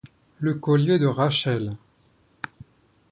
Le 0.39 0.55
collier 0.55 0.97
de 0.97 1.05
Rachel! 1.05 1.75